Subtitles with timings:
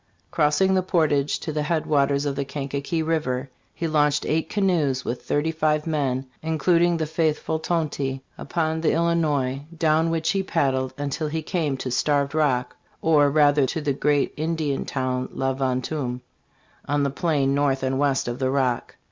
[0.31, 5.05] Crossing the portage to the head waters of the Kankakee river, he launched eight canoes
[5.05, 8.49] with thirty five men, including the faithful 24 STARVED ROCK: A HISTORICAL SKETCH.
[8.49, 13.29] Tonty, upon the Illinois, down which he paddled until he came to Starved Rock, or,
[13.29, 16.19] rather, to the great Indian town" La Vantura,"
[16.87, 18.95] on the plain north and west of the Rock.